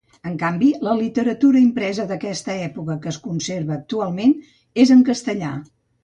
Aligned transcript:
En 0.27 0.35
canvi, 0.43 0.67
la 0.85 0.93
literatura 0.99 1.59
impresa 1.65 2.05
d'aquesta 2.11 2.55
època 2.69 2.95
que 3.03 3.09
es 3.11 3.19
conserva 3.25 3.75
actualment 3.75 4.33
és 4.85 4.95
en 4.97 5.05
castellà. 5.11 5.53